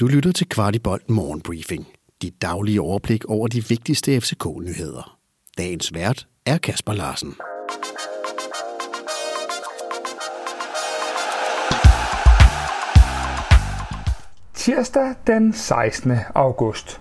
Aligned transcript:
Du 0.00 0.06
lytter 0.06 0.32
til 0.32 0.48
Kvartibolt 0.48 1.10
Morgenbriefing. 1.10 1.86
Dit 2.22 2.42
daglige 2.42 2.80
overblik 2.80 3.24
over 3.24 3.48
de 3.48 3.64
vigtigste 3.68 4.20
FCK-nyheder. 4.20 5.18
Dagens 5.58 5.94
vært 5.94 6.26
er 6.46 6.58
Kasper 6.58 6.92
Larsen. 6.92 7.34
Tirsdag 14.54 15.14
den 15.26 15.52
16. 15.52 16.12
august. 16.34 17.00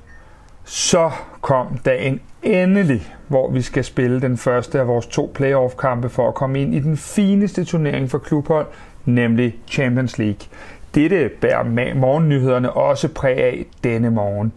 Så 0.64 1.12
kom 1.42 1.78
dagen 1.86 2.22
endelig, 2.44 3.16
hvor 3.28 3.52
vi 3.52 3.62
skal 3.62 3.84
spille 3.84 4.22
den 4.22 4.38
første 4.38 4.80
af 4.80 4.88
vores 4.88 5.06
to 5.06 5.32
playoff-kampe 5.36 6.10
for 6.10 6.28
at 6.28 6.36
komme 6.36 6.62
ind 6.62 6.76
i 6.76 6.80
den 6.80 6.98
fineste 6.98 7.66
turnering 7.66 8.12
for 8.12 8.18
klubhold, 8.18 8.68
nemlig 9.06 9.56
Champions 9.68 10.18
League. 10.18 10.48
Dette 10.96 11.30
bærer 11.42 11.94
morgennyhederne 11.96 12.74
også 12.74 13.08
præg 13.08 13.38
af 13.38 13.66
denne 13.84 14.12
morgen. 14.12 14.54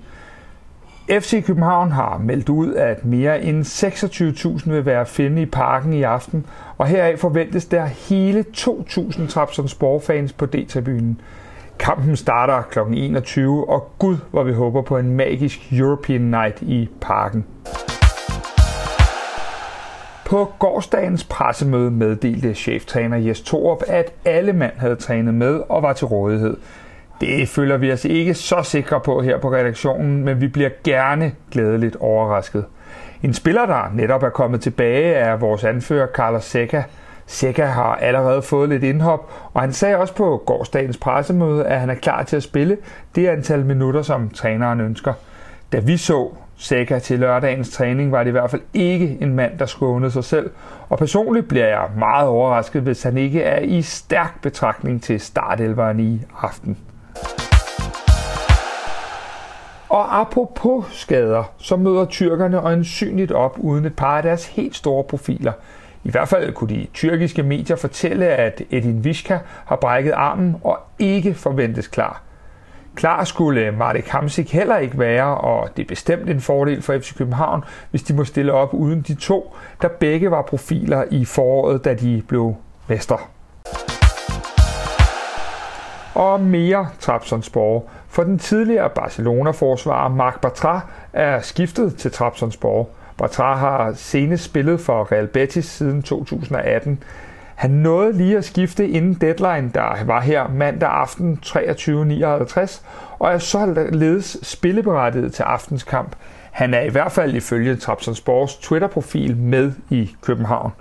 FC 1.11 1.45
København 1.47 1.93
har 1.93 2.19
meldt 2.19 2.49
ud, 2.49 2.75
at 2.75 3.05
mere 3.05 3.43
end 3.43 3.65
26.000 3.65 4.71
vil 4.71 4.87
være 4.87 5.07
finde 5.07 5.43
i 5.43 5.47
parken 5.47 5.93
i 5.93 6.03
aften, 6.03 6.47
og 6.79 6.87
heraf 6.87 7.19
forventes 7.19 7.65
der 7.65 7.85
hele 7.87 8.45
2.000 8.57 9.29
Trabzonspor-fans 9.29 10.33
på 10.33 10.47
D-tribunen. 10.47 11.21
Kampen 11.79 12.17
starter 12.17 12.63
kl. 12.63 12.79
21, 12.95 13.69
og 13.69 13.91
gud, 13.99 14.17
hvor 14.31 14.43
vi 14.43 14.53
håber 14.53 14.83
på 14.83 14.99
en 14.99 15.11
magisk 15.17 15.73
European 15.73 16.21
Night 16.21 16.63
i 16.63 16.89
parken. 17.01 17.45
På 20.27 20.53
gårdsdagens 20.59 21.25
pressemøde 21.25 21.91
meddelte 21.91 22.55
cheftræner 22.55 23.17
Jes 23.17 23.41
Torup, 23.41 23.83
at 23.87 24.13
alle 24.25 24.53
mand 24.53 24.73
havde 24.77 24.97
trænet 24.97 25.35
med 25.35 25.61
og 25.69 25.83
var 25.83 25.93
til 25.93 26.07
rådighed. 26.07 26.57
Det 27.21 27.49
føler 27.49 27.77
vi 27.77 27.93
os 27.93 28.05
ikke 28.05 28.35
så 28.35 28.63
sikre 28.63 29.01
på 29.01 29.23
her 29.23 29.39
på 29.39 29.53
redaktionen, 29.53 30.25
men 30.25 30.41
vi 30.41 30.49
bliver 30.49 30.71
gerne 30.85 31.33
glædeligt 31.51 31.97
overrasket. 31.97 32.65
En 33.23 33.35
spiller, 33.35 33.67
der 33.67 33.91
netop 33.95 34.23
er 34.23 34.29
kommet 34.29 34.61
tilbage, 34.61 35.15
er 35.15 35.37
vores 35.37 35.65
anfører 35.65 36.07
Carlos 36.07 36.45
Seca. 36.45 36.85
Seca 37.27 37.65
har 37.65 37.95
allerede 37.95 38.43
fået 38.43 38.69
lidt 38.69 38.83
indhop, 38.83 39.33
og 39.55 39.61
han 39.61 39.73
sagde 39.73 39.97
også 39.97 40.15
på 40.15 40.43
gårdsdagens 40.47 40.97
pressemøde, 40.97 41.67
at 41.67 41.81
han 41.81 41.91
er 41.91 41.95
klar 41.95 42.23
til 42.23 42.37
at 42.37 42.43
spille 42.43 42.77
det 43.15 43.29
antal 43.29 43.65
minutter, 43.65 44.03
som 44.03 44.29
træneren 44.29 44.81
ønsker. 44.81 45.13
Da 45.73 45.79
vi 45.79 45.97
så 45.97 46.31
Seca 46.59 46.99
til 46.99 47.19
lørdagens 47.19 47.71
træning, 47.71 48.13
var 48.13 48.23
det 48.23 48.29
i 48.29 48.33
hvert 48.33 48.51
fald 48.51 48.63
ikke 48.75 49.19
en 49.21 49.35
mand, 49.35 49.59
der 49.59 49.67
skånede 49.67 50.11
sig 50.11 50.25
selv. 50.25 50.51
Og 50.89 50.99
personligt 50.99 51.49
bliver 51.49 51.67
jeg 51.67 51.89
meget 51.99 52.29
overrasket, 52.29 52.83
hvis 52.83 53.03
han 53.03 53.17
ikke 53.17 53.43
er 53.43 53.61
i 53.61 53.83
stærk 53.83 54.43
betragtning 54.43 55.03
til 55.03 55.21
startelveren 55.21 56.01
i 56.01 56.21
aften. 56.43 56.79
Og 59.89 60.21
apropos 60.21 60.85
skader, 60.91 61.45
så 61.59 61.77
møder 61.77 62.05
tyrkerne 62.05 62.57
øjensynligt 62.57 63.33
op 63.33 63.57
uden 63.59 63.85
et 63.85 63.97
par 63.97 64.17
af 64.17 64.23
deres 64.23 64.47
helt 64.47 64.77
store 64.77 65.05
profiler. 65.05 65.53
I 66.05 66.11
hvert 66.11 66.29
fald 66.29 66.53
kunne 66.53 66.75
de 66.75 66.87
tyrkiske 66.95 67.43
medier 67.43 67.77
fortælle, 67.77 68.27
at 68.27 68.63
Edin 68.71 69.05
Vishka 69.05 69.39
har 69.67 69.77
brækket 69.77 70.13
armen 70.13 70.57
og 70.65 70.79
ikke 70.99 71.35
forventes 71.35 71.89
klar. 71.89 72.26
Klar 72.97 73.25
skulle 73.25 73.61
øh, 73.61 73.79
Marek 73.79 74.09
Hamsik 74.09 74.53
heller 74.53 74.77
ikke 74.77 74.99
være, 74.99 75.37
og 75.39 75.69
det 75.77 75.83
er 75.83 75.87
bestemt 75.87 76.31
en 76.31 76.41
fordel 76.41 76.83
for 76.83 76.99
FC 76.99 77.17
København, 77.17 77.65
hvis 77.91 78.03
de 78.03 78.15
må 78.15 78.25
stille 78.25 78.53
op 78.53 78.75
uden 78.75 79.01
de 79.01 79.15
to, 79.15 79.57
der 79.83 79.89
begge 79.89 80.31
var 80.31 80.43
profiler 80.43 81.05
i 81.11 81.25
foråret, 81.25 81.85
da 81.85 81.95
de 81.95 82.23
blev 82.29 82.55
mester. 82.89 83.31
Og 86.15 86.41
mere 86.41 86.89
Trabzonspor, 87.01 87.85
for 88.09 88.23
den 88.23 88.39
tidligere 88.39 88.91
Barcelona-forsvarer 88.91 90.09
Marc 90.09 90.35
Bartra 90.43 90.81
er 91.13 91.41
skiftet 91.41 91.97
til 91.97 92.13
Trabzonspor. 92.13 92.89
Bartra 93.19 93.55
har 93.55 93.93
senest 93.93 94.45
spillet 94.45 94.81
for 94.81 95.13
Real 95.13 95.27
Betis 95.27 95.65
siden 95.65 96.03
2018. 96.03 97.03
Han 97.57 97.71
nåede 97.71 98.13
lige 98.13 98.37
at 98.37 98.45
skifte 98.45 98.89
inden 98.89 99.15
deadline, 99.15 99.71
der 99.75 100.05
var 100.05 100.21
her 100.21 100.49
mandag 100.49 100.89
aften 100.89 101.39
23.59, 101.47 102.83
og 103.19 103.33
er 103.33 103.39
således 103.39 104.39
spilleberettiget 104.43 105.35
til 105.35 105.43
aftens 105.43 105.83
kamp. 105.83 106.17
Han 106.53 106.75
er 106.75 106.81
i 106.81 106.89
hvert 106.89 107.13
fald 107.13 107.35
ifølge 107.35 107.77
Trabzonspors 107.77 108.57
Twitter-profil 108.57 109.37
med 109.37 109.73
i 109.91 110.11
København. 110.23 110.73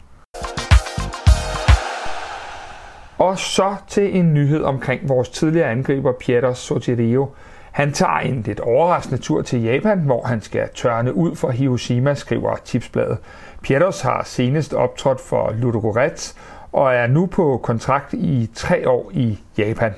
Og 3.18 3.40
så 3.40 3.76
til 3.88 4.18
en 4.18 4.34
nyhed 4.34 4.64
omkring 4.64 5.10
vores 5.10 5.30
tidligere 5.30 5.70
angriber 5.70 6.12
Pietro 6.12 6.54
Sotirio. 6.54 7.30
Han 7.72 7.94
tager 7.94 8.20
en 8.20 8.42
lidt 8.42 8.60
overraskende 8.60 9.22
tur 9.22 9.42
til 9.42 9.64
Japan, 9.64 10.00
hvor 10.00 10.24
han 10.24 10.42
skal 10.42 10.70
tørne 10.76 11.14
ud 11.14 11.36
for 11.36 11.52
Hiroshima, 11.52 12.14
skriver 12.14 12.56
Tipsbladet. 12.66 13.18
Pieters 13.62 14.02
har 14.02 14.24
senest 14.26 14.74
optrådt 14.74 15.22
for 15.22 15.54
Ludogorets 15.58 16.36
og 16.76 16.94
er 16.94 17.08
nu 17.08 17.26
på 17.26 17.60
kontrakt 17.64 18.14
i 18.14 18.50
tre 18.54 18.90
år 18.90 19.12
i 19.14 19.40
Japan. 19.58 19.94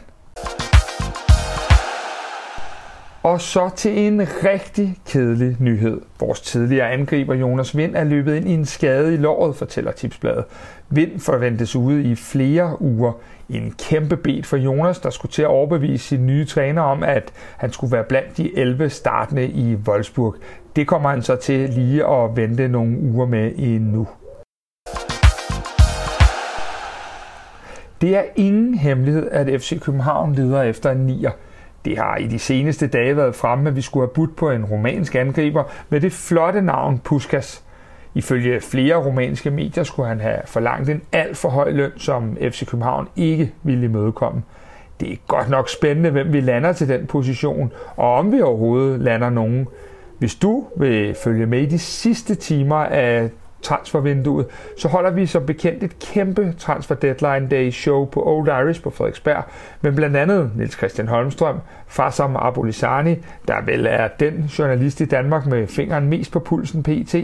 Og 3.24 3.42
så 3.42 3.70
til 3.76 4.00
en 4.00 4.22
rigtig 4.22 4.98
kedelig 5.08 5.56
nyhed. 5.60 6.02
Vores 6.20 6.42
tidligere 6.42 6.92
angriber 6.92 7.36
Jonas 7.36 7.78
Vind 7.78 7.96
er 7.96 8.04
løbet 8.04 8.36
ind 8.36 8.48
i 8.48 8.54
en 8.54 8.66
skade 8.66 9.14
i 9.14 9.18
låret, 9.18 9.56
fortæller 9.56 9.92
Tipsbladet. 9.92 10.46
Vind 10.90 11.20
forventes 11.20 11.76
ude 11.76 12.04
i 12.04 12.16
flere 12.16 12.82
uger. 12.82 13.12
En 13.50 13.74
kæmpe 13.90 14.18
bed 14.18 14.44
for 14.44 14.58
Jonas, 14.58 15.00
der 15.00 15.10
skulle 15.10 15.32
til 15.32 15.42
at 15.42 15.48
overbevise 15.48 16.08
sin 16.08 16.26
nye 16.28 16.46
træner 16.46 16.82
om, 16.82 17.04
at 17.04 17.34
han 17.58 17.72
skulle 17.72 17.92
være 17.92 18.04
blandt 18.04 18.38
de 18.38 18.58
11 18.58 18.90
startende 18.90 19.48
i 19.48 19.76
Wolfsburg. 19.76 20.36
Det 20.76 20.88
kommer 20.88 21.10
han 21.10 21.22
så 21.22 21.36
til 21.36 21.70
lige 21.70 22.06
at 22.06 22.36
vente 22.36 22.68
nogle 22.68 23.00
uger 23.00 23.26
med 23.26 23.52
endnu. 23.58 24.08
Det 28.02 28.18
er 28.18 28.24
ingen 28.36 28.74
hemmelighed, 28.74 29.30
at 29.32 29.62
FC 29.62 29.82
København 29.82 30.34
leder 30.34 30.62
efter 30.62 30.92
en 30.92 30.98
nier. 30.98 31.32
Det 31.86 31.98
har 31.98 32.18
i 32.18 32.28
de 32.28 32.40
seneste 32.40 32.88
dage 32.88 33.18
været 33.18 33.36
fremme, 33.36 33.70
at 33.70 33.76
vi 33.76 33.82
skulle 33.82 34.08
have 34.08 34.14
budt 34.14 34.36
på 34.36 34.52
en 34.52 34.66
romansk 34.66 35.16
angriber 35.16 35.64
med 35.90 36.02
det 36.02 36.12
flotte 36.12 36.62
navn 36.62 37.00
Puskas. 37.00 37.64
Ifølge 38.14 38.62
flere 38.62 38.96
romanske 38.96 39.52
medier 39.52 39.84
skulle 39.84 40.10
han 40.10 40.20
have 40.20 40.38
forlangt 40.46 40.90
en 40.90 41.02
alt 41.12 41.38
for 41.38 41.50
høj 41.50 41.72
løn, 41.72 41.92
som 41.98 42.38
FC 42.42 42.66
København 42.66 43.08
ikke 43.16 43.54
ville 43.64 43.86
imødekomme. 43.86 44.44
Det 45.00 45.12
er 45.12 45.16
godt 45.28 45.50
nok 45.50 45.70
spændende, 45.70 46.10
hvem 46.10 46.34
vi 46.34 46.42
lander 46.42 46.74
til 46.74 46.90
den 46.90 47.08
position, 47.08 47.74
og 47.96 48.14
om 48.14 48.32
vi 48.32 48.42
overhovedet 48.42 49.00
lander 49.00 49.30
nogen. 49.30 49.68
Hvis 50.20 50.36
du 50.36 50.66
vil 50.78 51.16
følge 51.24 51.46
med 51.46 51.62
i 51.62 51.66
de 51.66 51.80
sidste 51.80 52.36
timer 52.36 52.76
af 52.76 53.30
transfervinduet, 53.62 54.46
så 54.78 54.88
holder 54.88 55.12
vi 55.12 55.26
som 55.26 55.46
bekendt 55.46 55.84
et 55.84 56.00
kæmpe 56.00 56.54
Transfer 56.58 56.96
Deadline 56.96 57.48
Day 57.48 57.72
show 57.72 58.06
på 58.06 58.24
Old 58.26 58.48
Irish 58.48 58.82
på 58.82 58.90
Frederiksberg, 58.90 59.44
med 59.82 59.92
blandt 59.92 60.16
andet 60.16 60.52
Niels 60.56 60.78
Christian 60.78 61.08
Holmstrøm, 61.08 61.60
Farsam 61.88 62.36
Abolisani, 62.36 63.16
der 63.48 63.66
vel 63.66 63.86
er 63.90 64.08
den 64.20 64.42
journalist 64.42 65.02
i 65.02 65.06
Danmark 65.06 65.46
med 65.46 65.68
fingeren 65.68 66.10
mest 66.10 66.32
på 66.32 66.40
pulsen 66.40 66.84
PT. 66.84 67.16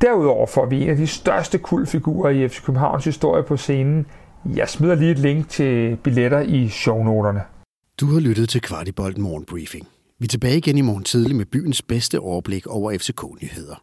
Derudover 0.00 0.46
får 0.46 0.66
vi 0.66 0.82
en 0.82 0.90
af 0.90 0.96
de 0.96 1.06
største 1.06 1.58
kultfigurer 1.58 2.30
i 2.30 2.48
FC 2.48 2.64
Københavns 2.64 3.04
historie 3.04 3.42
på 3.42 3.56
scenen. 3.56 4.06
Jeg 4.56 4.68
smider 4.68 4.94
lige 4.94 5.10
et 5.10 5.18
link 5.18 5.48
til 5.48 5.96
billetter 5.96 6.40
i 6.40 6.68
shownoterne. 6.68 7.42
Du 8.00 8.06
har 8.06 8.20
lyttet 8.20 8.48
til 8.48 8.60
Kvartibolt 8.60 9.18
Morgenbriefing. 9.18 9.88
Vi 10.18 10.24
er 10.24 10.28
tilbage 10.28 10.56
igen 10.56 10.78
i 10.78 10.80
morgen 10.80 11.04
tidlig 11.04 11.36
med 11.36 11.46
byens 11.46 11.82
bedste 11.82 12.20
overblik 12.20 12.66
over 12.66 12.98
FCK-nyheder. 12.98 13.82